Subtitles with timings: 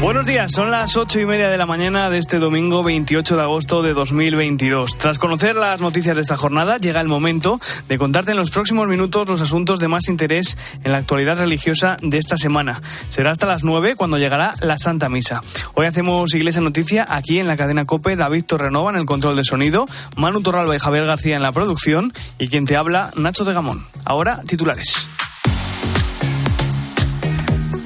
[0.00, 3.42] Buenos días, son las ocho y media de la mañana de este domingo 28 de
[3.42, 4.98] agosto de 2022.
[4.98, 8.88] Tras conocer las noticias de esta jornada, llega el momento de contarte en los próximos
[8.88, 12.82] minutos los asuntos de más interés en la actualidad religiosa de esta semana.
[13.08, 15.42] Será hasta las nueve cuando llegará la Santa Misa.
[15.74, 19.44] Hoy hacemos Iglesia Noticia aquí en la cadena COPE, David Torrenova en el control de
[19.44, 23.54] sonido, Manu Torralba y Javier García en la producción y quien te habla, Nacho de
[23.54, 23.86] Gamón.
[24.04, 25.08] Ahora, titulares.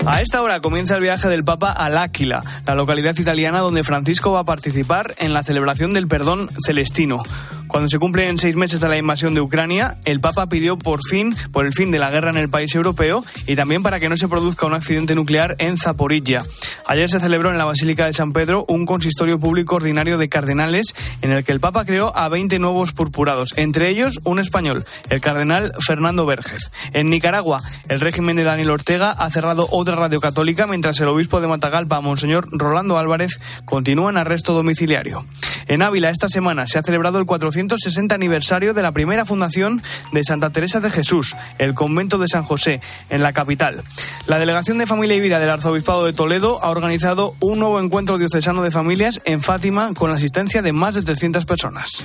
[0.06, 4.32] A esta hora comienza el viaje del Papa al Áquila, la localidad italiana donde Francisco
[4.32, 7.22] va a participar en la celebración del perdón celestino.
[7.66, 11.36] Cuando se cumplen seis meses de la invasión de Ucrania, el Papa pidió por fin,
[11.52, 14.16] por el fin de la guerra en el país europeo y también para que no
[14.16, 16.42] se produzca un accidente nuclear en Zaporilla.
[16.86, 20.96] Ayer se celebró en la Basílica de San Pedro un consistorio público ordinario de cardenales
[21.22, 25.20] en el que el Papa creó a 20 nuevos purpurados, entre ellos un español, el
[25.20, 26.72] cardenal Fernando Vergez.
[26.92, 31.40] En Nicaragua, el régimen de Daniel Ortega ha cerrado otra radio católica mientras el obispo
[31.40, 35.24] de Matagalpa, Monseñor Rolando Álvarez, continúa en arresto domiciliario.
[35.66, 39.80] En Ávila esta semana se ha celebrado el 460 aniversario de la primera fundación
[40.12, 43.80] de Santa Teresa de Jesús, el convento de San José, en la capital.
[44.26, 48.18] La Delegación de Familia y Vida del Arzobispado de Toledo ha organizado un nuevo encuentro
[48.18, 52.04] diocesano de familias en Fátima con la asistencia de más de 300 personas.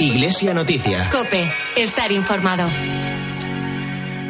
[0.00, 1.10] Iglesia Noticia.
[1.10, 2.68] Cope, estar informado.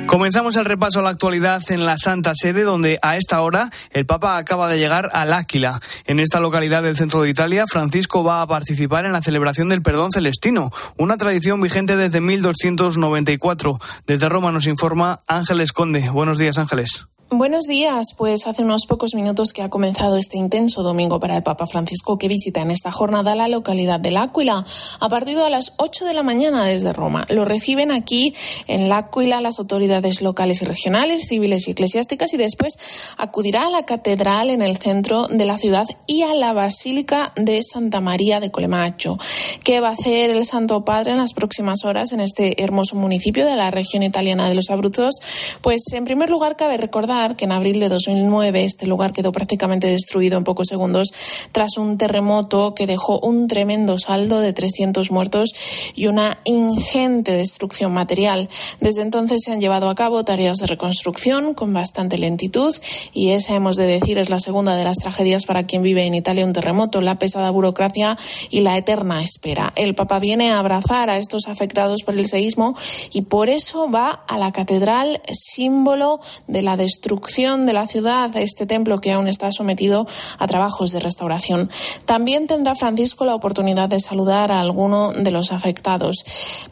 [0.09, 4.07] Comenzamos el repaso a la actualidad en la Santa Sede, donde a esta hora el
[4.07, 5.83] Papa acaba de llegar al Áquila.
[6.07, 9.83] En esta localidad del centro de Italia, Francisco va a participar en la celebración del
[9.83, 13.79] perdón celestino, una tradición vigente desde 1294.
[14.07, 16.09] Desde Roma nos informa Ángeles Conde.
[16.09, 17.05] Buenos días, Ángeles.
[17.31, 21.43] Buenos días, pues hace unos pocos minutos que ha comenzado este intenso domingo para el
[21.43, 24.65] Papa Francisco que visita en esta jornada la localidad de L'Aquila
[24.99, 27.27] a partir de las 8 de la mañana desde Roma.
[27.29, 28.35] Lo reciben aquí
[28.67, 32.79] en L'Aquila las autoridades locales y regionales, civiles y eclesiásticas y después
[33.19, 37.61] acudirá a la catedral en el centro de la ciudad y a la Basílica de
[37.63, 39.19] Santa María de Colemacho.
[39.65, 43.45] ¿Qué va a hacer el Santo Padre en las próximas horas en este hermoso municipio
[43.45, 45.17] de la región italiana de los Abruzos?
[45.61, 49.89] Pues en primer lugar cabe recordar que en abril de 2009 este lugar quedó prácticamente
[49.89, 51.13] destruido en pocos segundos
[51.51, 55.51] tras un terremoto que dejó un tremendo saldo de 300 muertos
[55.97, 58.49] y una ingente destrucción material.
[58.81, 62.75] Desde entonces se han llevado a cabo tareas de reconstrucción con bastante lentitud
[63.13, 66.15] y esa, hemos de decir, es la segunda de las tragedias para quien vive en
[66.15, 68.17] Italia un terremoto, la pesada burocracia
[68.49, 69.73] y la eterna espera.
[69.75, 72.77] El Papa viene a abrazar a estos afectados por el seísmo
[73.13, 78.37] y por eso va a la catedral, símbolo de la destrucción destrucción de la ciudad,
[78.37, 80.07] este templo que aún está sometido
[80.39, 81.71] a trabajos de restauración.
[82.05, 86.23] También tendrá Francisco la oportunidad de saludar a alguno de los afectados.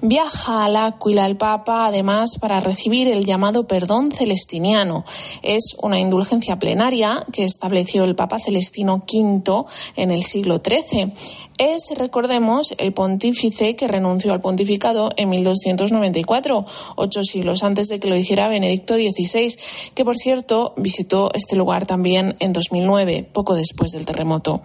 [0.02, 5.06] Viaja al Áquila el Papa, además, para recibir el llamado perdón celestiniano.
[5.40, 9.64] Es una indulgencia plenaria que estableció el Papa Celestino V
[9.96, 11.14] en el siglo XIII
[11.58, 18.08] es, recordemos, el pontífice que renunció al pontificado en 1294, ocho siglos antes de que
[18.08, 19.54] lo hiciera Benedicto XVI,
[19.94, 24.62] que por cierto visitó este lugar también en 2009, poco después del terremoto.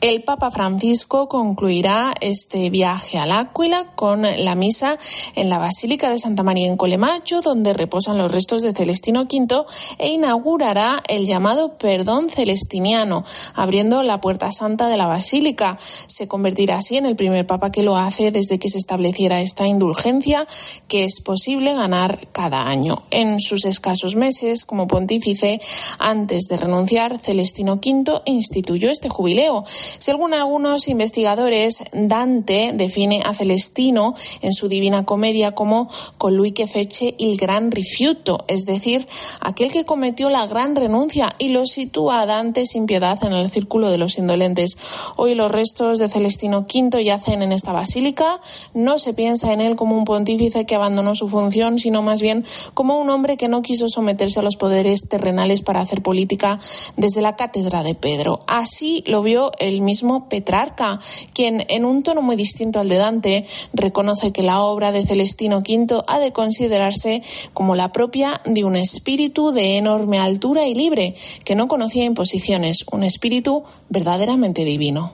[0.00, 4.96] El Papa Francisco concluirá este viaje al Áquila con la misa
[5.34, 9.64] en la Basílica de Santa María en Colemacho, donde reposan los restos de Celestino V,
[9.98, 15.78] e inaugurará el llamado perdón celestiniano, abriendo la puerta santa de la Basílica.
[16.06, 19.66] Se convertirá así en el primer Papa que lo hace desde que se estableciera esta
[19.66, 20.46] indulgencia
[20.86, 23.02] que es posible ganar cada año.
[23.10, 25.60] En sus escasos meses como pontífice,
[25.98, 29.64] antes de renunciar, Celestino V instituyó este jubileo
[29.98, 35.88] según algunos investigadores, Dante define a Celestino en su Divina Comedia como
[36.18, 39.06] colui que feche il gran rifiuto, es decir,
[39.40, 43.90] aquel que cometió la gran renuncia y lo sitúa Dante sin piedad en el círculo
[43.90, 44.78] de los indolentes.
[45.16, 48.40] Hoy los restos de Celestino V yacen en esta basílica.
[48.74, 52.44] No se piensa en él como un pontífice que abandonó su función, sino más bien
[52.74, 56.58] como un hombre que no quiso someterse a los poderes terrenales para hacer política
[56.96, 58.40] desde la cátedra de Pedro.
[58.46, 61.00] Así lo vio el mismo Petrarca,
[61.32, 65.58] quien en un tono muy distinto al de Dante reconoce que la obra de Celestino
[65.58, 67.22] V ha de considerarse
[67.52, 72.84] como la propia de un espíritu de enorme altura y libre, que no conocía imposiciones,
[72.90, 75.12] un espíritu verdaderamente divino.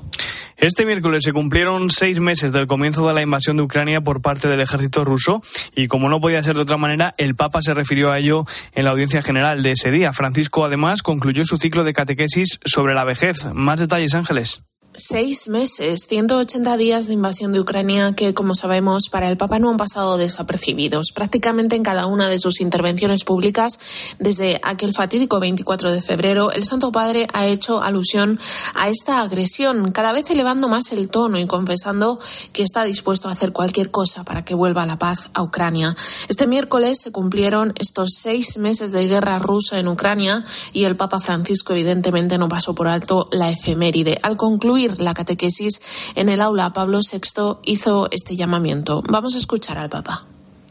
[0.64, 4.48] Este miércoles se cumplieron seis meses del comienzo de la invasión de Ucrania por parte
[4.48, 5.42] del ejército ruso
[5.76, 8.84] y como no podía ser de otra manera, el Papa se refirió a ello en
[8.84, 10.14] la audiencia general de ese día.
[10.14, 13.44] Francisco además concluyó su ciclo de catequesis sobre la vejez.
[13.52, 14.62] Más detalles, Ángeles.
[14.96, 19.70] Seis meses, 180 días de invasión de Ucrania que, como sabemos, para el Papa no
[19.70, 21.12] han pasado desapercibidos.
[21.12, 23.78] Prácticamente en cada una de sus intervenciones públicas,
[24.18, 28.38] desde aquel fatídico 24 de febrero, el Santo Padre ha hecho alusión
[28.74, 32.20] a esta agresión, cada vez elevando más el tono y confesando
[32.52, 35.96] que está dispuesto a hacer cualquier cosa para que vuelva la paz a Ucrania.
[36.28, 41.20] Este miércoles se cumplieron estos seis meses de guerra rusa en Ucrania y el Papa
[41.20, 44.18] Francisco evidentemente no pasó por alto la efeméride.
[44.22, 45.80] Al concluir la catequesis
[46.14, 49.02] en el aula, Pablo VI hizo este llamamiento.
[49.08, 50.26] Vamos a escuchar al Papa.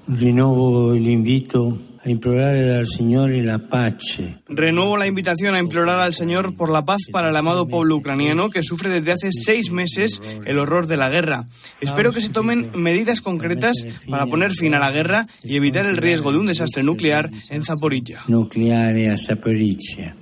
[0.07, 4.35] Renuevo el invito a implorar al Señor la pace.
[4.47, 8.49] Renuevo la invitación a implorar al Señor por la paz para el amado pueblo ucraniano
[8.49, 11.45] que sufre desde hace seis meses el horror de la guerra.
[11.79, 15.97] Espero que se tomen medidas concretas para poner fin a la guerra y evitar el
[15.97, 18.23] riesgo de un desastre nuclear en Zaporilla.
[18.27, 20.15] Nucleare a Zaporizhia.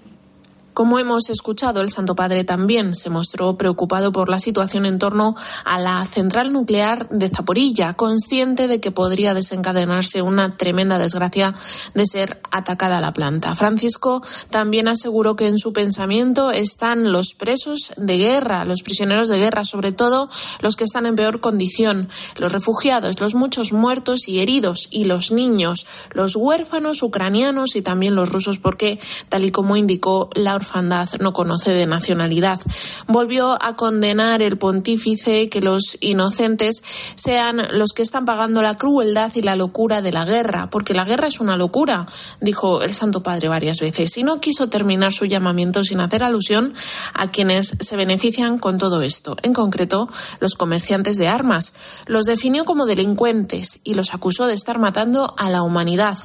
[0.73, 5.35] Como hemos escuchado, el Santo Padre también se mostró preocupado por la situación en torno
[5.65, 11.53] a la central nuclear de Zaporilla, consciente de que podría desencadenarse una tremenda desgracia
[11.93, 13.53] de ser atacada la planta.
[13.55, 19.39] Francisco también aseguró que en su pensamiento están los presos de guerra, los prisioneros de
[19.39, 20.29] guerra, sobre todo
[20.61, 22.07] los que están en peor condición,
[22.37, 28.15] los refugiados, los muchos muertos y heridos, y los niños, los huérfanos ucranianos y también
[28.15, 32.59] los rusos, porque, tal y como indicó la orfandad no conoce de nacionalidad.
[33.07, 36.83] Volvió a condenar el pontífice que los inocentes
[37.15, 41.03] sean los que están pagando la crueldad y la locura de la guerra, porque la
[41.03, 42.07] guerra es una locura,
[42.39, 46.73] dijo el Santo Padre varias veces, y no quiso terminar su llamamiento sin hacer alusión
[47.13, 50.07] a quienes se benefician con todo esto, en concreto
[50.39, 51.73] los comerciantes de armas.
[52.05, 56.17] Los definió como delincuentes y los acusó de estar matando a la humanidad.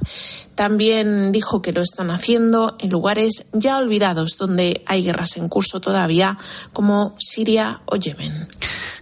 [0.54, 5.80] También dijo que lo están haciendo en lugares ya olvidados donde hay guerras en curso
[5.80, 6.36] todavía,
[6.72, 8.48] como Siria o Yemen.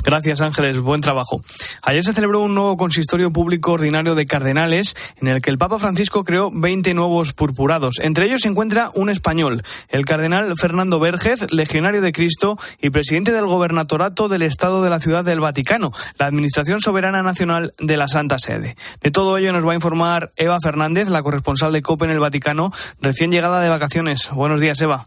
[0.04, 0.80] Gracias, Ángeles.
[0.80, 1.40] Buen trabajo.
[1.82, 5.78] Ayer se celebró un nuevo consistorio público ordinario de cardenales en el que el Papa
[5.78, 7.96] Francisco creó 20 nuevos purpurados.
[8.00, 13.32] Entre ellos se encuentra un español, el cardenal Fernando Vergez, legionario de Cristo y presidente
[13.32, 18.08] del gobernatorato del Estado de la Ciudad del Vaticano, la Administración Soberana Nacional de la
[18.08, 18.76] Santa Sede.
[19.00, 22.20] De todo ello nos va a informar Eva Fernández, la corresponsal de COPE en el
[22.20, 24.28] Vaticano, recién llegada de vacaciones.
[24.32, 25.06] Buenos días, Eva.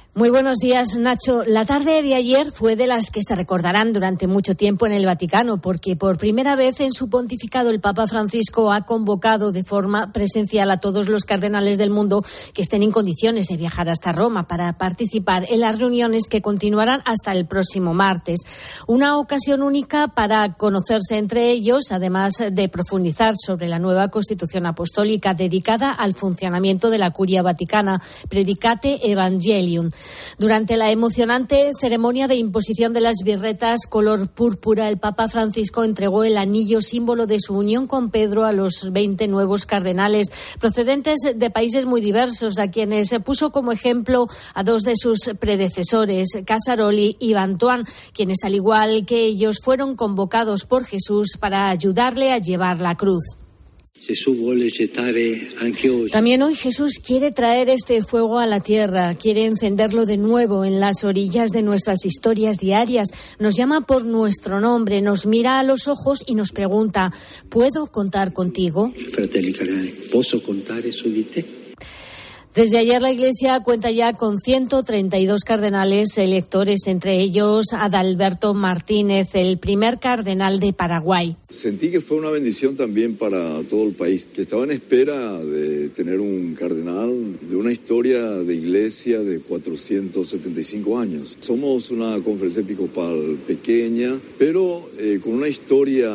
[0.13, 1.45] Muy buenos días, Nacho.
[1.45, 5.05] La tarde de ayer fue de las que se recordarán durante mucho tiempo en el
[5.05, 10.11] Vaticano, porque por primera vez en su pontificado el Papa Francisco ha convocado de forma
[10.11, 14.49] presencial a todos los cardenales del mundo que estén en condiciones de viajar hasta Roma
[14.49, 18.41] para participar en las reuniones que continuarán hasta el próximo martes.
[18.87, 25.33] Una ocasión única para conocerse entre ellos, además de profundizar sobre la nueva Constitución Apostólica
[25.33, 29.89] dedicada al funcionamiento de la Curia Vaticana, Predicate Evangelium.
[30.37, 36.23] Durante la emocionante ceremonia de imposición de las birretas color púrpura, el Papa Francisco entregó
[36.23, 41.49] el anillo símbolo de su unión con Pedro a los 20 nuevos cardenales procedentes de
[41.49, 47.33] países muy diversos, a quienes puso como ejemplo a dos de sus predecesores, Casaroli y
[47.33, 52.95] Bantuán, quienes al igual que ellos fueron convocados por Jesús para ayudarle a llevar la
[52.95, 53.40] cruz.
[56.11, 60.79] También hoy Jesús quiere traer este fuego a la tierra, quiere encenderlo de nuevo en
[60.79, 63.09] las orillas de nuestras historias diarias.
[63.37, 67.13] Nos llama por nuestro nombre, nos mira a los ojos y nos pregunta,
[67.49, 68.91] ¿puedo contar contigo?
[70.11, 71.11] ¿Posso contare su
[72.53, 79.57] desde ayer la Iglesia cuenta ya con 132 cardenales electores, entre ellos Adalberto Martínez, el
[79.57, 81.35] primer cardenal de Paraguay.
[81.49, 85.89] Sentí que fue una bendición también para todo el país, que estaba en espera de
[85.89, 91.37] tener un cardenal de una historia de iglesia de 475 años.
[91.39, 96.09] Somos una conferencia episcopal pequeña, pero eh, con una historia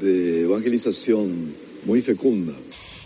[0.00, 1.52] de evangelización
[1.84, 2.52] muy fecunda.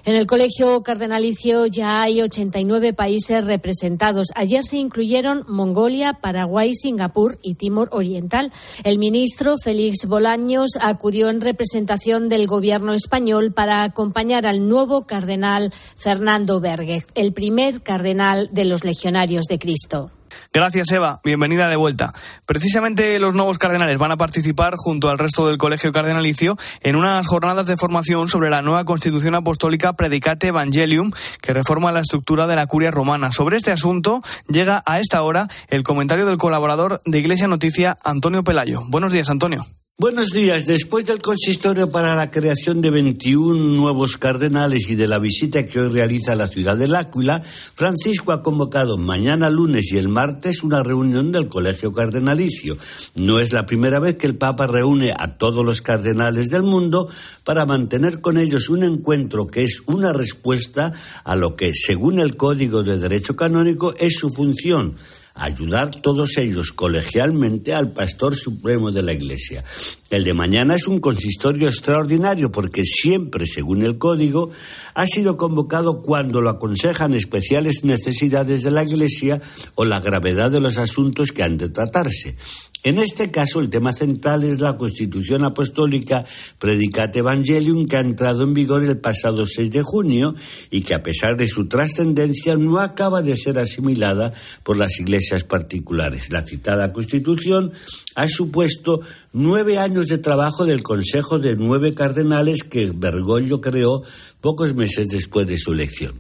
[0.05, 4.29] En el Colegio Cardenalicio ya hay 89 países representados.
[4.35, 8.53] Ayer se incluyeron Mongolia, Paraguay, Singapur y Timor Oriental.
[8.83, 15.73] El ministro Félix Bolaños acudió en representación del gobierno español para acompañar al nuevo cardenal
[15.97, 20.11] Fernando Berguez, el primer cardenal de los legionarios de Cristo.
[20.53, 21.21] Gracias, Eva.
[21.25, 22.13] Bienvenida de vuelta.
[22.47, 27.27] Precisamente los nuevos cardenales van a participar junto al resto del Colegio Cardenalicio en unas
[27.27, 31.11] jornadas de formación sobre la nueva Constitución Apostólica Predicate Evangelium
[31.41, 33.33] que reforma la estructura de la curia romana.
[33.33, 38.45] Sobre este asunto llega a esta hora el comentario del colaborador de Iglesia Noticia, Antonio
[38.45, 38.83] Pelayo.
[38.89, 39.67] Buenos días, Antonio.
[39.99, 40.67] Buenos días.
[40.67, 45.81] Después del consistorio para la creación de 21 nuevos cardenales y de la visita que
[45.81, 50.83] hoy realiza la ciudad del Áquila, Francisco ha convocado mañana lunes y el martes una
[50.83, 52.79] reunión del Colegio Cardenalicio.
[53.17, 57.07] No es la primera vez que el Papa reúne a todos los cardenales del mundo
[57.45, 62.37] para mantener con ellos un encuentro que es una respuesta a lo que, según el
[62.37, 64.97] Código de Derecho Canónico, es su función
[65.35, 69.65] ayudar todos ellos colegialmente al pastor supremo de la Iglesia.
[70.13, 74.51] El de mañana es un consistorio extraordinario porque siempre, según el código,
[74.93, 79.41] ha sido convocado cuando lo aconsejan especiales necesidades de la Iglesia
[79.75, 82.37] o la gravedad de los asuntos que han de tratarse.
[82.83, 86.27] En este caso, el tema central es la Constitución Apostólica
[86.59, 90.35] Predicate Evangelium que ha entrado en vigor el pasado 6 de junio
[90.71, 95.45] y que, a pesar de su trascendencia, no acaba de ser asimilada por las iglesias
[95.45, 96.31] particulares.
[96.31, 97.73] La citada Constitución
[98.15, 99.01] ha supuesto
[99.33, 104.03] nueve años de trabajo del Consejo de Nueve Cardenales que Bergoglio creó
[104.41, 106.15] pocos meses después de su elección.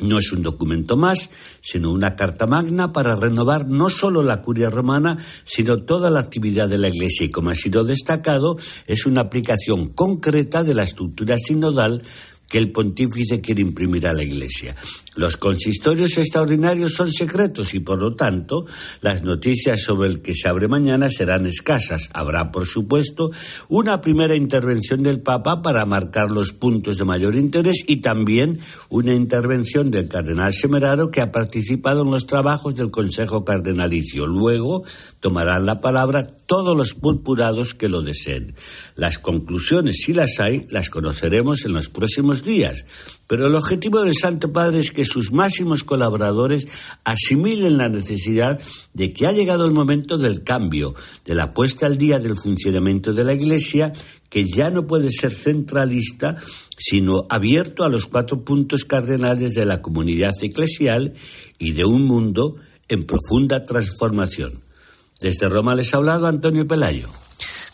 [0.00, 1.30] No es un documento más,
[1.60, 6.68] sino una carta magna para renovar no solo la curia romana, sino toda la actividad
[6.68, 8.56] de la Iglesia y, como ha sido destacado,
[8.88, 12.02] es una aplicación concreta de la estructura sinodal
[12.54, 14.76] que el pontífice quiere imprimir a la Iglesia.
[15.16, 18.64] Los consistorios extraordinarios son secretos y, por lo tanto,
[19.00, 22.10] las noticias sobre el que se abre mañana serán escasas.
[22.12, 23.32] Habrá, por supuesto,
[23.66, 29.14] una primera intervención del Papa para marcar los puntos de mayor interés y también una
[29.14, 34.28] intervención del cardenal Semeraro que ha participado en los trabajos del Consejo Cardenalicio.
[34.28, 34.84] Luego
[35.18, 38.54] tomarán la palabra todos los purpurados que lo deseen.
[38.94, 42.84] Las conclusiones, si las hay, las conoceremos en los próximos días.
[43.26, 46.66] Pero el objetivo del Santo Padre es que sus máximos colaboradores
[47.04, 48.60] asimilen la necesidad
[48.92, 53.14] de que ha llegado el momento del cambio, de la puesta al día del funcionamiento
[53.14, 53.92] de la Iglesia,
[54.28, 56.36] que ya no puede ser centralista,
[56.76, 61.14] sino abierto a los cuatro puntos cardenales de la comunidad eclesial
[61.58, 62.56] y de un mundo
[62.88, 64.52] en profunda transformación.
[65.20, 67.08] Desde Roma les ha hablado Antonio Pelayo.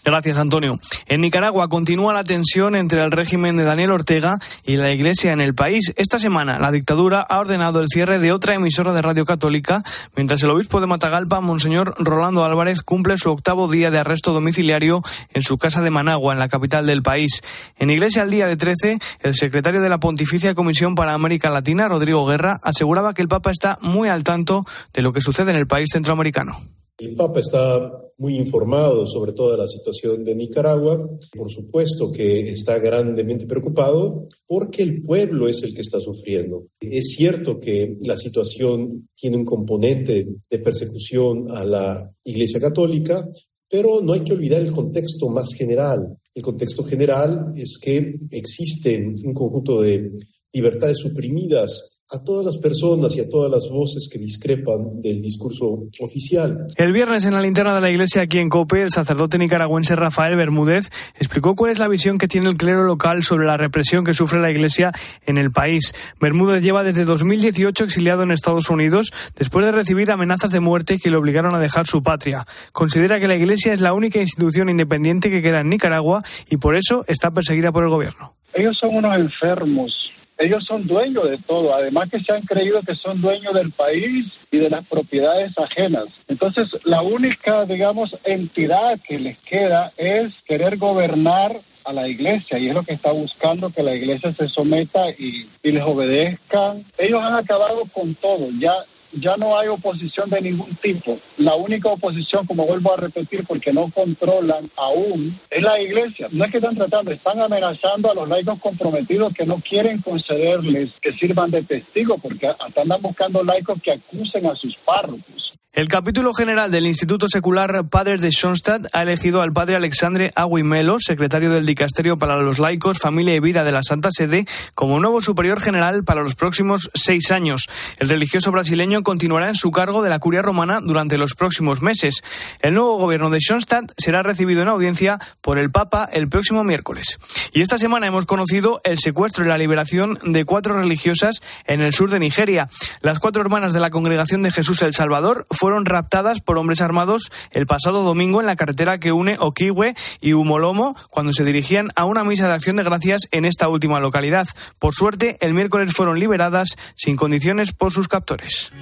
[0.02, 0.78] Gracias, Antonio.
[1.06, 5.42] En Nicaragua continúa la tensión entre el régimen de Daniel Ortega y la Iglesia en
[5.42, 5.92] el país.
[5.96, 9.82] Esta semana, la dictadura ha ordenado el cierre de otra emisora de radio católica,
[10.16, 15.02] mientras el obispo de Matagalpa, Monseñor Rolando Álvarez, cumple su octavo día de arresto domiciliario
[15.34, 17.42] en su casa de Managua, en la capital del país.
[17.78, 21.88] En Iglesia al día de 13, el secretario de la Pontificia Comisión para América Latina,
[21.88, 24.64] Rodrigo Guerra, aseguraba que el Papa está muy al tanto
[24.94, 26.58] de lo que sucede en el país centroamericano.
[27.00, 31.09] El Papa está muy informado sobre toda la situación de Nicaragua.
[31.35, 36.66] Por supuesto que está grandemente preocupado porque el pueblo es el que está sufriendo.
[36.78, 43.26] Es cierto que la situación tiene un componente de persecución a la Iglesia Católica,
[43.66, 46.19] pero no hay que olvidar el contexto más general.
[46.35, 50.12] El contexto general es que existe un conjunto de
[50.52, 55.84] libertades suprimidas a todas las personas y a todas las voces que discrepan del discurso
[56.00, 56.66] oficial.
[56.76, 60.36] El viernes en la linterna de la iglesia aquí en Cope, el sacerdote nicaragüense Rafael
[60.36, 64.14] Bermúdez explicó cuál es la visión que tiene el clero local sobre la represión que
[64.14, 64.92] sufre la iglesia
[65.24, 65.94] en el país.
[66.20, 71.10] Bermúdez lleva desde 2018 exiliado en Estados Unidos después de recibir amenazas de muerte que
[71.10, 72.44] le obligaron a dejar su patria.
[72.72, 76.74] Considera que la iglesia es la única institución independiente que queda en Nicaragua y por
[76.74, 78.34] eso está perseguida por el gobierno.
[78.52, 79.92] Ellos son unos enfermos
[80.40, 84.26] ellos son dueños de todo, además que se han creído que son dueños del país
[84.50, 86.06] y de las propiedades ajenas.
[86.28, 92.68] Entonces, la única, digamos, entidad que les queda es querer gobernar a la iglesia y
[92.68, 96.87] es lo que está buscando que la iglesia se someta y, les obedezcan.
[96.97, 98.73] Ellos han acabado con todo, ya
[99.12, 101.18] ya no hay oposición de ningún tipo.
[101.36, 106.28] La única oposición, como vuelvo a repetir, porque no controlan aún, es la iglesia.
[106.30, 110.90] No es que están tratando, están amenazando a los laicos comprometidos que no quieren concederles
[111.00, 115.52] que sirvan de testigo, porque hasta andan buscando laicos que acusen a sus párrocos.
[115.72, 120.98] El capítulo general del Instituto Secular Padres de Schoenstatt ha elegido al padre Alexandre Aguimelo,
[120.98, 125.22] secretario del Dicasterio para los Laicos, Familia y Vida de la Santa Sede, como nuevo
[125.22, 127.68] superior general para los próximos seis años.
[127.98, 132.24] El religioso brasileño continuará en su cargo de la curia romana durante los próximos meses.
[132.58, 137.20] El nuevo gobierno de Schoenstatt será recibido en audiencia por el Papa el próximo miércoles.
[137.52, 141.94] Y esta semana hemos conocido el secuestro y la liberación de cuatro religiosas en el
[141.94, 142.68] sur de Nigeria.
[143.02, 147.30] Las cuatro hermanas de la Congregación de Jesús el Salvador fueron raptadas por hombres armados
[147.50, 152.06] el pasado domingo en la carretera que une Okiwe y Humolomo cuando se dirigían a
[152.06, 154.48] una misa de acción de gracias en esta última localidad.
[154.78, 158.72] Por suerte, el miércoles fueron liberadas sin condiciones por sus captores.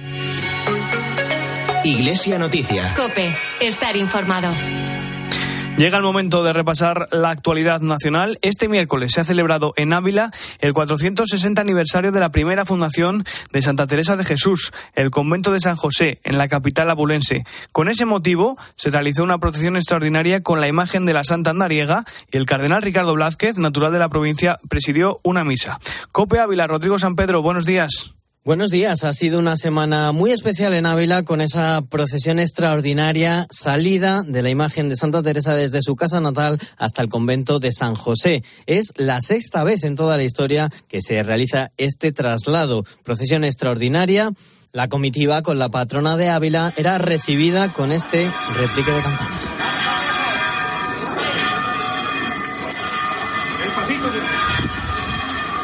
[1.83, 2.93] Iglesia Noticia.
[2.95, 4.49] Cope, estar informado.
[5.79, 8.37] Llega el momento de repasar la actualidad nacional.
[8.41, 13.61] Este miércoles se ha celebrado en Ávila el 460 aniversario de la primera fundación de
[13.61, 17.45] Santa Teresa de Jesús, el convento de San José, en la capital abulense.
[17.71, 22.03] Con ese motivo se realizó una procesión extraordinaria con la imagen de la Santa Andariega
[22.29, 25.79] y el cardenal Ricardo Blázquez, natural de la provincia, presidió una misa.
[26.11, 28.18] Cope Ávila, Rodrigo San Pedro, buenos días.
[28.49, 34.23] Buenos días, ha sido una semana muy especial en Ávila con esa procesión extraordinaria salida
[34.25, 37.93] de la imagen de Santa Teresa desde su casa natal hasta el convento de San
[37.93, 38.43] José.
[38.65, 42.85] Es la sexta vez en toda la historia que se realiza este traslado.
[43.03, 44.31] Procesión extraordinaria.
[44.71, 49.78] La comitiva con la patrona de Ávila era recibida con este replique de campanas.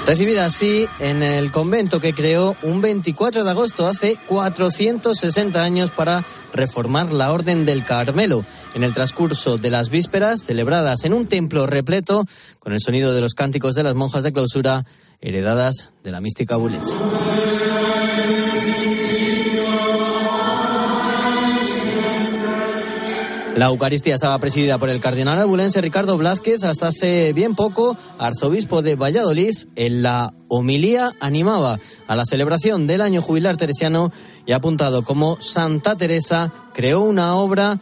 [0.05, 6.23] Recibida así en el convento que creó un 24 de agosto hace 460 años para
[6.53, 8.45] reformar la Orden del Carmelo.
[8.75, 12.25] En el transcurso de las vísperas, celebradas en un templo repleto,
[12.59, 14.85] con el sonido de los cánticos de las monjas de clausura,
[15.21, 16.93] heredadas de la mística bulense.
[23.55, 28.81] La Eucaristía estaba presidida por el cardenal abulense Ricardo Blázquez hasta hace bien poco, arzobispo
[28.81, 29.55] de Valladolid.
[29.77, 34.11] En la homilía animaba a la celebración del año jubilar teresiano
[34.45, 37.79] y ha apuntado como Santa Teresa creó una obra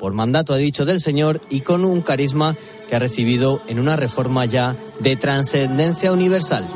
[0.00, 2.56] por mandato, ha dicho, del Señor y con un carisma
[2.88, 6.66] que ha recibido en una reforma ya de trascendencia universal.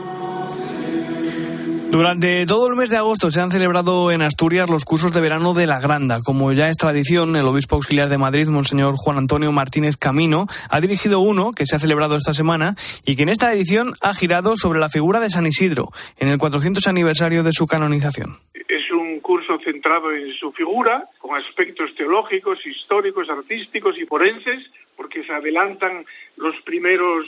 [1.91, 5.55] Durante todo el mes de agosto se han celebrado en Asturias los cursos de verano
[5.55, 6.21] de la Granda.
[6.21, 10.81] Como ya es tradición, el obispo auxiliar de Madrid, Monseñor Juan Antonio Martínez Camino, ha
[10.81, 12.75] dirigido uno que se ha celebrado esta semana
[13.07, 15.89] y que en esta edición ha girado sobre la figura de San Isidro,
[16.19, 18.31] en el 400 aniversario de su canonización.
[18.53, 24.65] Es un curso centrado en su figura, con aspectos teológicos, históricos, artísticos y forenses,
[24.97, 26.05] porque se adelantan
[26.37, 27.27] los primeros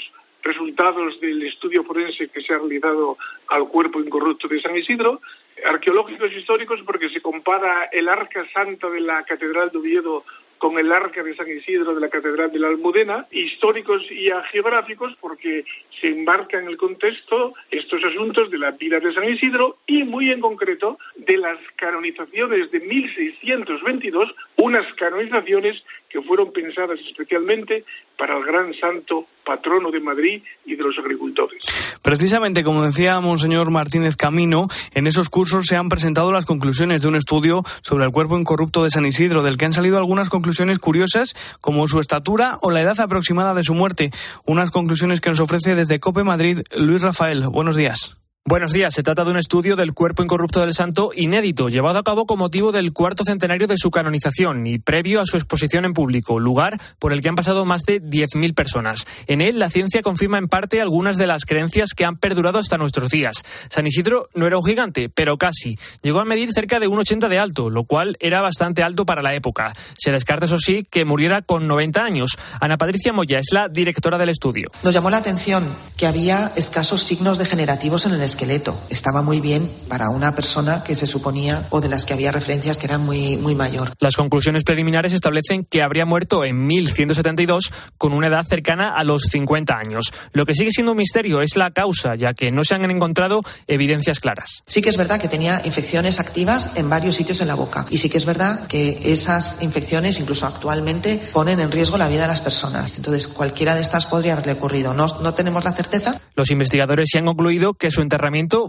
[0.49, 5.21] resultados del estudio forense que se ha realizado al cuerpo incorrupto de San Isidro,
[5.67, 10.25] arqueológicos históricos porque se compara el arca santa de la Catedral de Oviedo
[10.57, 15.17] con el arca de San Isidro de la Catedral de la Almudena, históricos y geográficos
[15.21, 15.65] porque
[16.01, 20.31] se enmarca en el contexto estos asuntos de la vida de San Isidro y muy
[20.31, 27.85] en concreto de las canonizaciones de 1622, unas canonizaciones que fueron pensadas especialmente
[28.19, 31.61] para el gran santo patrono de Madrid y de los agricultores.
[32.03, 37.09] Precisamente, como decía Monseñor Martínez Camino, en esos cursos se han presentado las conclusiones de
[37.09, 40.79] un estudio sobre el cuerpo incorrupto de San Isidro, del que han salido algunas conclusiones
[40.79, 44.11] curiosas, como su estatura o la edad aproximada de su muerte.
[44.45, 47.47] Unas conclusiones que nos ofrece desde COPE Madrid Luis Rafael.
[47.49, 48.17] Buenos días.
[48.49, 48.95] Buenos días.
[48.95, 52.39] Se trata de un estudio del cuerpo incorrupto del santo inédito, llevado a cabo con
[52.39, 56.81] motivo del cuarto centenario de su canonización y previo a su exposición en público, lugar
[56.99, 59.07] por el que han pasado más de 10.000 personas.
[59.27, 62.79] En él, la ciencia confirma en parte algunas de las creencias que han perdurado hasta
[62.79, 63.45] nuestros días.
[63.69, 65.79] San Isidro no era un gigante, pero casi.
[66.01, 69.35] Llegó a medir cerca de 1,80 de alto, lo cual era bastante alto para la
[69.35, 69.75] época.
[69.99, 72.39] Se descarta, eso sí, que muriera con 90 años.
[72.63, 74.71] Ana Patricia Moya es la directora del estudio.
[74.85, 78.81] Nos llamó la atención que había escasos signos degenerativos en el esqueleto.
[78.89, 82.77] Estaba muy bien para una persona que se suponía o de las que había referencias
[82.77, 83.93] que eran muy, muy mayor.
[83.99, 89.25] Las conclusiones preliminares establecen que habría muerto en 1172 con una edad cercana a los
[89.25, 90.13] 50 años.
[90.33, 93.43] Lo que sigue siendo un misterio es la causa, ya que no se han encontrado
[93.67, 94.63] evidencias claras.
[94.67, 97.87] Sí que es verdad que tenía infecciones activas en varios sitios en la boca.
[97.91, 102.23] Y sí que es verdad que esas infecciones, incluso actualmente, ponen en riesgo la vida
[102.23, 102.99] de las personas.
[102.99, 104.95] Entonces, cualquiera de estas podría haberle ocurrido.
[104.95, 106.21] No, no tenemos la certeza.
[106.37, 108.18] Los investigadores sí han concluido que su enterramiento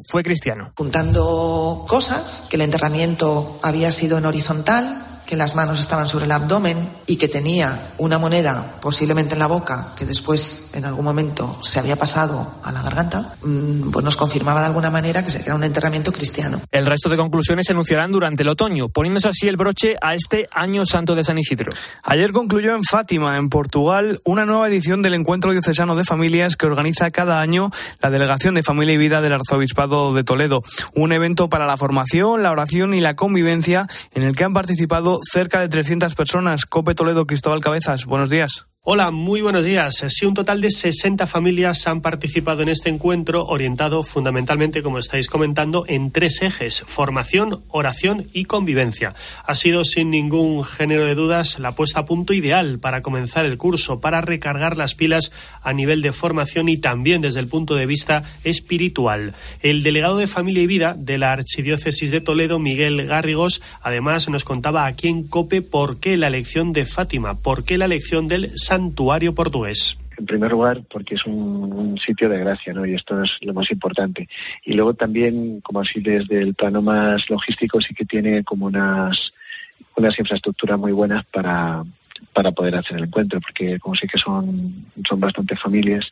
[0.06, 0.72] fue cristiano.
[0.78, 6.32] Juntando cosas, que el enterramiento había sido en horizontal, que las manos estaban sobre el
[6.32, 11.60] abdomen y que tenía una moneda posiblemente en la boca que después en algún momento
[11.62, 13.36] se había pasado a la garganta,
[13.92, 16.60] pues nos confirmaba de alguna manera que era un enterramiento cristiano.
[16.72, 20.48] El resto de conclusiones se anunciarán durante el otoño, poniéndose así el broche a este
[20.52, 21.72] año santo de San Isidro.
[22.02, 26.66] Ayer concluyó en Fátima, en Portugal, una nueva edición del Encuentro Diocesano de Familias que
[26.66, 27.70] organiza cada año
[28.02, 30.64] la Delegación de Familia y Vida del Arzobispado de Toledo.
[30.96, 35.19] Un evento para la formación, la oración y la convivencia en el que han participado
[35.32, 36.66] cerca de 300 personas.
[36.66, 38.66] Cope Toledo, Cristóbal Cabezas, buenos días.
[38.92, 40.04] Hola, muy buenos días.
[40.08, 45.28] Sí, un total de 60 familias han participado en este encuentro orientado fundamentalmente, como estáis
[45.28, 49.14] comentando, en tres ejes, formación, oración y convivencia.
[49.46, 53.60] Ha sido sin ningún género de dudas la puesta a punto ideal para comenzar el
[53.60, 57.86] curso, para recargar las pilas a nivel de formación y también desde el punto de
[57.86, 59.36] vista espiritual.
[59.62, 64.46] El delegado de Familia y Vida de la Archidiócesis de Toledo, Miguel Garrigos, además nos
[64.46, 68.58] contaba aquí en COPE por qué la elección de Fátima, por qué la elección del
[68.58, 69.98] San santuario portugués.
[70.18, 72.86] En primer lugar, porque es un, sitio de gracia, ¿no?
[72.86, 74.28] Y esto es lo más importante.
[74.66, 79.18] Y luego también, como así desde el plano más logístico, sí que tiene como unas,
[79.96, 81.84] unas infraestructuras muy buenas para,
[82.34, 86.06] para poder hacer el encuentro, porque como sé que son, son bastantes familias,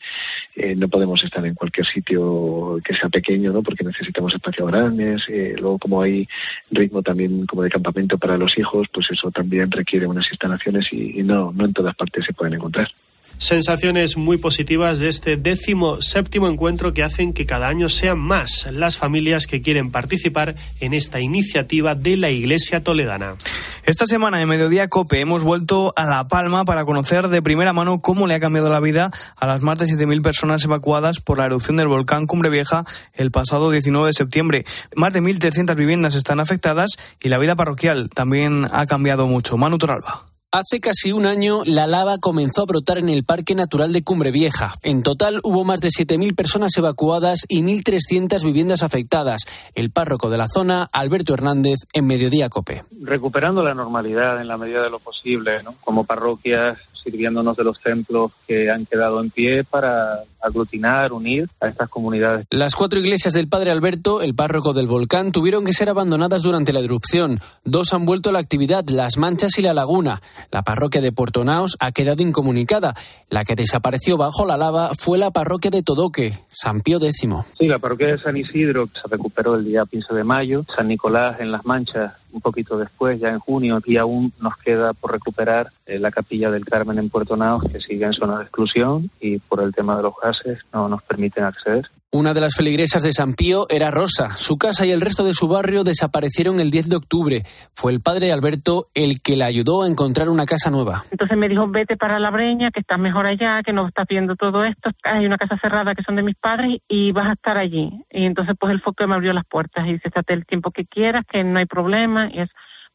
[0.56, 3.62] eh, no podemos estar en cualquier sitio que sea pequeño, ¿no?
[3.62, 6.28] porque necesitamos espacios grandes, eh, luego como hay
[6.72, 11.20] ritmo también como de campamento para los hijos, pues eso también requiere unas instalaciones y,
[11.20, 12.90] y no, no en todas partes se pueden encontrar
[13.38, 18.68] sensaciones muy positivas de este décimo séptimo encuentro que hacen que cada año sean más
[18.72, 23.36] las familias que quieren participar en esta iniciativa de la Iglesia Toledana.
[23.84, 28.00] Esta semana en Mediodía Cope hemos vuelto a La Palma para conocer de primera mano
[28.00, 31.46] cómo le ha cambiado la vida a las más de 7.000 personas evacuadas por la
[31.46, 34.66] erupción del volcán Cumbre Vieja el pasado 19 de septiembre.
[34.96, 39.58] Más de 1.300 viviendas están afectadas y la vida parroquial también ha cambiado mucho.
[39.58, 40.27] Manu Toralba.
[40.50, 44.32] Hace casi un año, la lava comenzó a brotar en el Parque Natural de Cumbre
[44.32, 44.76] Vieja.
[44.82, 49.42] En total, hubo más de 7.000 personas evacuadas y 1.300 viviendas afectadas.
[49.76, 52.86] El párroco de la zona, Alberto Hernández, en Mediodía Cope.
[53.02, 58.32] Recuperando la normalidad en la medida de lo posible, como parroquias, sirviéndonos de los templos
[58.48, 62.48] que han quedado en pie para aglutinar, unir a estas comunidades.
[62.50, 66.74] Las cuatro iglesias del Padre Alberto, el párroco del volcán, tuvieron que ser abandonadas durante
[66.74, 67.40] la erupción.
[67.64, 70.22] Dos han vuelto a la actividad, Las Manchas y La Laguna.
[70.52, 72.94] La parroquia de Puerto Naos ha quedado incomunicada.
[73.30, 77.18] La que desapareció bajo la lava fue la parroquia de Todoque, San Pío X.
[77.58, 80.66] Sí, la parroquia de San Isidro se recuperó el día 15 de mayo.
[80.76, 84.94] San Nicolás en Las Manchas un poquito después, ya en junio, y aún nos queda
[84.94, 88.44] por recuperar eh, la capilla del Carmen en Puerto Naos, que sigue en zona de
[88.44, 91.90] exclusión y por el tema de los gases no nos permiten acceder.
[92.10, 94.32] Una de las feligresas de San Pío era Rosa.
[94.38, 97.44] Su casa y el resto de su barrio desaparecieron el 10 de octubre.
[97.74, 101.04] Fue el padre Alberto el que la ayudó a encontrar una casa nueva.
[101.12, 104.38] Entonces me dijo, vete para la Breña, que estás mejor allá, que no estás viendo
[104.38, 104.90] todo esto.
[105.04, 107.92] Hay una casa cerrada que son de mis padres y vas a estar allí.
[108.10, 110.86] Y entonces pues el foco me abrió las puertas y dice, estate el tiempo que
[110.86, 112.27] quieras, que no hay problema.
[112.34, 112.50] Y es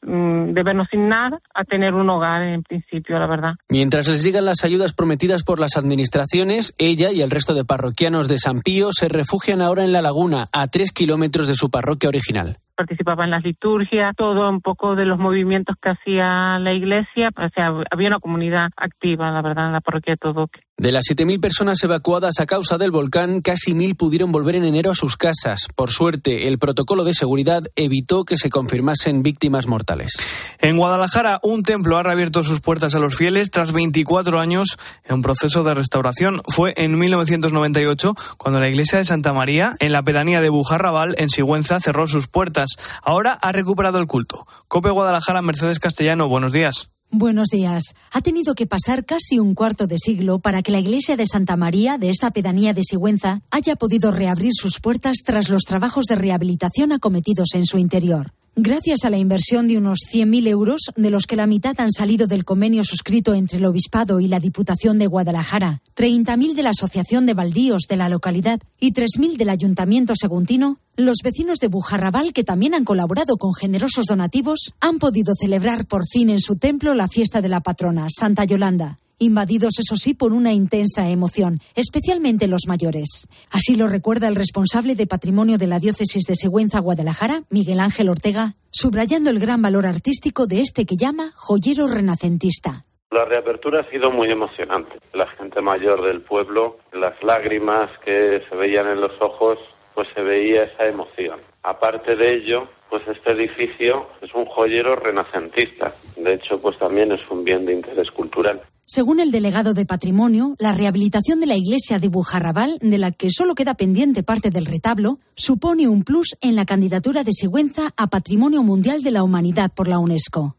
[0.04, 3.52] Mm, de vernos sin nada a tener un hogar en principio, la verdad.
[3.68, 8.26] Mientras les llegan las ayudas prometidas por las administraciones, ella y el resto de parroquianos
[8.26, 12.08] de San Pío se refugian ahora en la laguna, a tres kilómetros de su parroquia
[12.08, 17.30] original participaba en las liturgias, todo un poco de los movimientos que hacía la iglesia,
[17.36, 20.60] o sea, había una comunidad activa, la verdad, en la parroquia de Todoque.
[20.78, 24.90] De las 7.000 personas evacuadas a causa del volcán, casi 1.000 pudieron volver en enero
[24.90, 25.68] a sus casas.
[25.76, 30.14] Por suerte, el protocolo de seguridad evitó que se confirmasen víctimas mortales.
[30.60, 35.16] En Guadalajara, un templo ha reabierto sus puertas a los fieles tras 24 años en
[35.16, 36.42] un proceso de restauración.
[36.48, 41.30] Fue en 1998 cuando la iglesia de Santa María, en la pedanía de Bujarrabal, en
[41.30, 42.71] Sigüenza, cerró sus puertas.
[43.02, 44.46] Ahora ha recuperado el culto.
[44.68, 46.88] Cope Guadalajara, Mercedes Castellano, buenos días.
[47.14, 47.94] Buenos días.
[48.10, 51.58] Ha tenido que pasar casi un cuarto de siglo para que la iglesia de Santa
[51.58, 56.14] María de esta pedanía de Sigüenza haya podido reabrir sus puertas tras los trabajos de
[56.14, 58.32] rehabilitación acometidos en su interior.
[58.54, 62.26] Gracias a la inversión de unos 100.000 euros, de los que la mitad han salido
[62.26, 67.24] del convenio suscrito entre el Obispado y la Diputación de Guadalajara, 30.000 de la Asociación
[67.24, 72.44] de Baldíos de la localidad y 3.000 del Ayuntamiento Seguntino, los vecinos de Bujarrabal, que
[72.44, 77.08] también han colaborado con generosos donativos, han podido celebrar por fin en su templo la
[77.08, 82.62] fiesta de la patrona, Santa Yolanda invadidos eso sí por una intensa emoción, especialmente los
[82.68, 83.28] mayores.
[83.50, 88.08] Así lo recuerda el responsable de patrimonio de la diócesis de Sigüenza, Guadalajara, Miguel Ángel
[88.08, 92.84] Ortega, subrayando el gran valor artístico de este que llama joyero renacentista.
[93.10, 94.96] La reapertura ha sido muy emocionante.
[95.12, 99.58] La gente mayor del pueblo, las lágrimas que se veían en los ojos,
[99.94, 101.40] pues se veía esa emoción.
[101.62, 105.94] Aparte de ello, pues este edificio es un joyero renacentista.
[106.16, 108.62] De hecho, pues también es un bien de interés cultural.
[108.84, 113.30] Según el delegado de Patrimonio, la rehabilitación de la iglesia de Bujarrabal, de la que
[113.30, 118.08] solo queda pendiente parte del retablo, supone un plus en la candidatura de Sigüenza a
[118.08, 120.56] Patrimonio Mundial de la Humanidad por la UNESCO.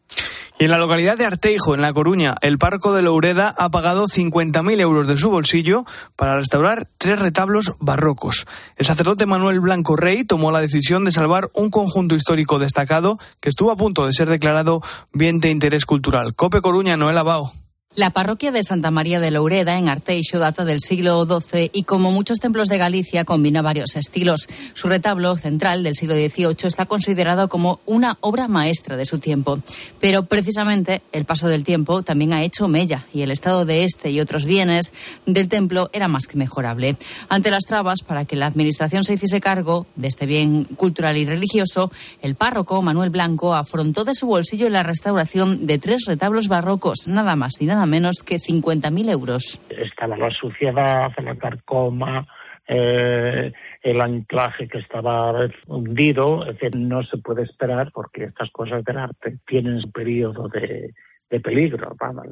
[0.60, 4.06] Y en la localidad de Arteijo, en La Coruña, el Parco de Loureda ha pagado
[4.06, 5.84] 50.000 euros de su bolsillo
[6.16, 8.46] para restaurar tres retablos barrocos.
[8.78, 13.50] El sacerdote Manuel Blanco Rey tomó la decisión de salvar un conjunto histórico destacado que
[13.50, 14.82] estuvo a punto de ser declarado
[15.12, 16.36] bien de interés cultural.
[16.36, 17.52] Cope Coruña, Noel Abao.
[17.96, 22.12] La parroquia de Santa María de Loureda en Arteixo data del siglo XII y como
[22.12, 24.48] muchos templos de Galicia combina varios estilos.
[24.74, 29.60] Su retablo central del siglo XVIII está considerado como una obra maestra de su tiempo.
[30.00, 34.10] Pero precisamente el paso del tiempo también ha hecho mella y el estado de este
[34.10, 34.92] y otros bienes
[35.28, 36.98] del templo era más que mejorable.
[37.30, 41.26] Ante las trabas para que la administración se hiciese cargo de este bien cultural y
[41.26, 41.92] religioso,
[42.24, 47.36] el párroco Manuel Blanco afrontó de su bolsillo la restauración de tres retablos barrocos, nada
[47.36, 49.60] más y nada nada menos que 50.000 euros.
[49.70, 52.26] Estaba la suciedad, la carcoma,
[52.68, 58.84] eh, el anclaje que estaba hundido, es decir, no se puede esperar porque estas cosas
[58.86, 60.94] del arte tienen un periodo de,
[61.30, 61.96] de peligro.
[62.00, 62.26] Vamos,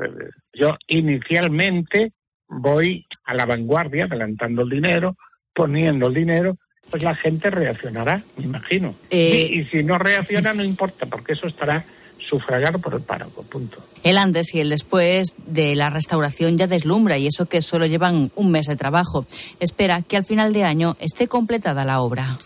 [0.53, 2.13] yo inicialmente
[2.47, 5.17] voy a la vanguardia, adelantando el dinero,
[5.53, 6.57] poniendo el dinero,
[6.89, 8.95] pues la gente reaccionará, me imagino.
[9.09, 11.83] Eh, y, y si no reacciona, no importa, porque eso estará
[12.31, 13.77] sufragado por el párroco, punto.
[14.03, 18.31] El antes y el después de la restauración ya deslumbra y eso que solo llevan
[18.35, 19.25] un mes de trabajo.
[19.59, 22.37] Espera que al final de año esté completada la obra.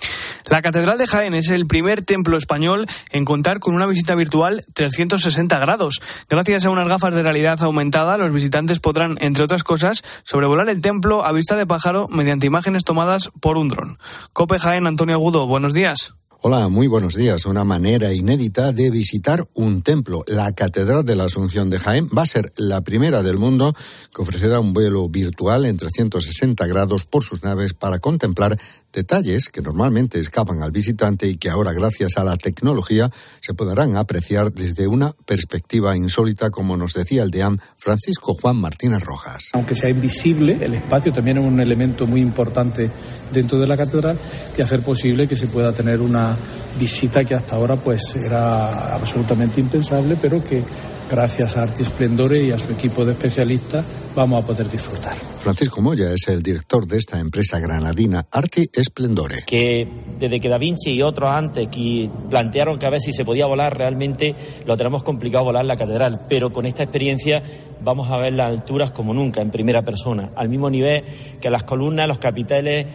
[0.49, 4.63] La Catedral de Jaén es el primer templo español en contar con una visita virtual
[4.73, 6.01] 360 grados.
[6.29, 10.81] Gracias a unas gafas de realidad aumentada, los visitantes podrán, entre otras cosas, sobrevolar el
[10.81, 13.99] templo a vista de pájaro mediante imágenes tomadas por un dron.
[14.33, 16.11] Cope Jaén, Antonio Agudo, buenos días.
[16.47, 17.47] Hola, muy buenos días.
[17.47, 20.23] Una manera inédita de visitar un templo.
[20.27, 23.73] La Catedral de la Asunción de Jaén va a ser la primera del mundo
[24.13, 28.59] que ofrecerá un vuelo virtual en 360 grados por sus naves para contemplar
[28.95, 33.97] detalles que normalmente escapan al visitante y que ahora, gracias a la tecnología, se podrán
[33.97, 39.49] apreciar desde una perspectiva insólita, como nos decía el deán Francisco Juan Martínez Rojas.
[39.53, 42.89] Aunque sea invisible, el espacio también es un elemento muy importante
[43.31, 44.17] dentro de la catedral
[44.57, 46.35] y hacer posible que se pueda tener una
[46.79, 50.63] visita que hasta ahora pues era absolutamente impensable, pero que
[51.09, 55.15] gracias a Arte Esplendore y a su equipo de especialistas vamos a poder disfrutar.
[55.45, 59.43] Francisco Moya es el director de esta empresa granadina Arte Esplendore.
[59.45, 59.87] Que
[60.17, 63.45] desde que Da Vinci y otros antes que plantearon que a ver si se podía
[63.45, 64.33] volar, realmente
[64.65, 67.43] lo tenemos complicado volar la catedral, pero con esta experiencia
[67.83, 71.03] vamos a ver las alturas como nunca, en primera persona, al mismo nivel
[71.39, 72.87] que las columnas, los capiteles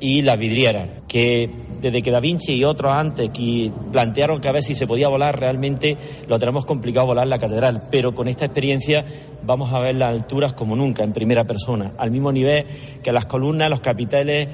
[0.00, 4.52] y las vidrieras, que desde que Da Vinci y otros antes que plantearon que a
[4.52, 8.44] ver si se podía volar, realmente lo tenemos complicado volar la catedral, pero con esta
[8.46, 9.04] experiencia
[9.42, 12.64] vamos a ver las alturas como nunca, en primera persona, al mismo nivel
[13.02, 14.48] que las columnas, los capiteles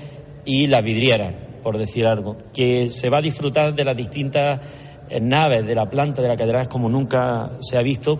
[0.44, 4.60] y las vidrieras, por decir algo, que se va a disfrutar de las distintas
[5.22, 8.18] naves de la planta de la catedral como nunca se ha visto.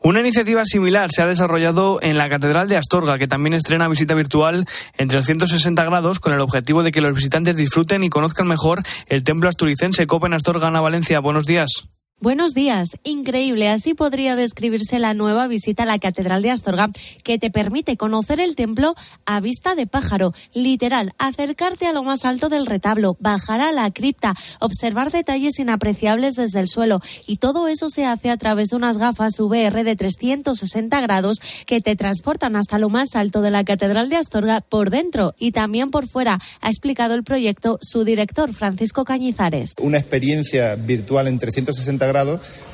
[0.00, 4.14] Una iniciativa similar se ha desarrollado en la Catedral de Astorga, que también estrena visita
[4.14, 4.66] virtual
[4.98, 9.24] en 360 grados con el objetivo de que los visitantes disfruten y conozcan mejor el
[9.24, 10.06] templo asturicense.
[10.06, 11.84] Copen Astorga, Ana Valencia, buenos días.
[12.22, 12.90] Buenos días.
[13.02, 13.68] Increíble.
[13.68, 16.88] Así podría describirse la nueva visita a la Catedral de Astorga,
[17.24, 18.94] que te permite conocer el templo
[19.26, 20.32] a vista de pájaro.
[20.54, 26.36] Literal, acercarte a lo más alto del retablo, bajar a la cripta, observar detalles inapreciables
[26.36, 27.00] desde el suelo.
[27.26, 31.80] Y todo eso se hace a través de unas gafas VR de 360 grados que
[31.80, 35.90] te transportan hasta lo más alto de la Catedral de Astorga por dentro y también
[35.90, 39.74] por fuera, ha explicado el proyecto su director Francisco Cañizares.
[39.80, 42.11] Una experiencia virtual en 360 grados,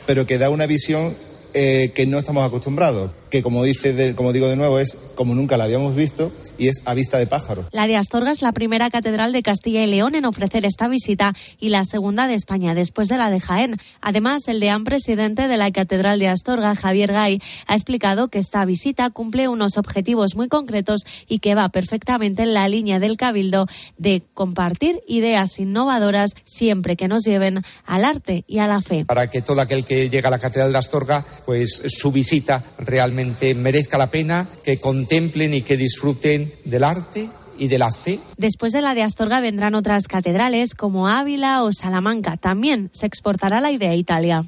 [0.06, 1.14] pero que da una visión
[1.60, 5.34] eh, que no estamos acostumbrados, que como, dice de, como digo de nuevo es como
[5.34, 7.64] nunca la habíamos visto y es a vista de pájaro.
[7.72, 11.34] La de Astorga es la primera catedral de Castilla y León en ofrecer esta visita
[11.58, 13.76] y la segunda de España después de la de Jaén.
[14.00, 18.64] Además, el deán presidente de la Catedral de Astorga, Javier Gay, ha explicado que esta
[18.64, 23.66] visita cumple unos objetivos muy concretos y que va perfectamente en la línea del Cabildo
[23.96, 29.04] de compartir ideas innovadoras siempre que nos lleven al arte y a la fe.
[29.04, 33.54] Para que todo aquel que llega a la Catedral de Astorga, pues su visita realmente
[33.54, 38.20] merezca la pena, que contemplen y que disfruten del arte y de la fe.
[38.36, 42.36] Después de la de Astorga vendrán otras catedrales como Ávila o Salamanca.
[42.36, 44.44] También se exportará la idea a Italia.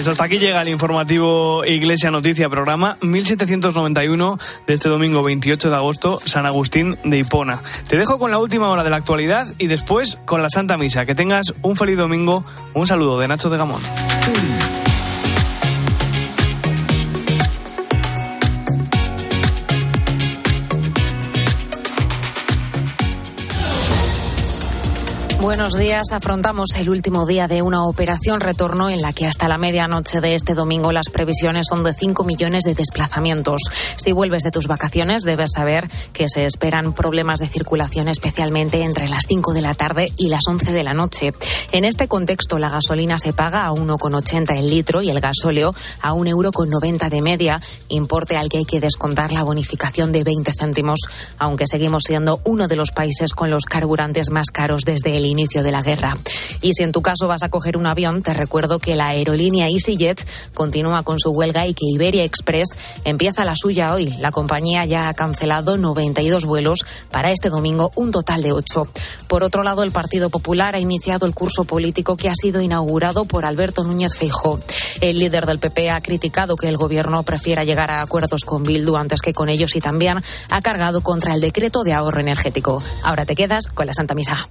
[0.00, 5.76] Pues hasta aquí llega el informativo Iglesia Noticia, programa 1791 de este domingo 28 de
[5.76, 7.62] agosto, San Agustín de Hipona.
[7.86, 11.04] Te dejo con la última hora de la actualidad y después con la Santa Misa.
[11.04, 12.46] Que tengas un feliz domingo.
[12.72, 13.82] Un saludo de Nacho de Gamón.
[25.40, 26.12] Buenos días.
[26.12, 30.34] Afrontamos el último día de una operación retorno en la que hasta la medianoche de
[30.34, 33.62] este domingo las previsiones son de 5 millones de desplazamientos.
[33.96, 39.08] Si vuelves de tus vacaciones, debes saber que se esperan problemas de circulación especialmente entre
[39.08, 41.32] las 5 de la tarde y las 11 de la noche.
[41.72, 46.12] En este contexto, la gasolina se paga a 1,80 el litro y el gasóleo a
[46.12, 46.50] 1,90 euro
[47.08, 50.98] de media, importe al que hay que descontar la bonificación de 20 céntimos,
[51.38, 55.62] aunque seguimos siendo uno de los países con los carburantes más caros desde el inicio
[55.62, 56.16] de la guerra.
[56.60, 59.68] Y si en tu caso vas a coger un avión, te recuerdo que la aerolínea
[59.68, 64.10] EasyJet continúa con su huelga y que Iberia Express empieza la suya hoy.
[64.18, 68.88] La compañía ya ha cancelado 92 vuelos para este domingo, un total de 8.
[69.26, 73.24] Por otro lado, el Partido Popular ha iniciado el curso político que ha sido inaugurado
[73.24, 74.60] por Alberto Núñez Feijó.
[75.00, 78.96] El líder del PP ha criticado que el gobierno prefiera llegar a acuerdos con Bildu
[78.96, 82.82] antes que con ellos y también ha cargado contra el decreto de ahorro energético.
[83.02, 84.48] Ahora te quedas con la Santa Misa.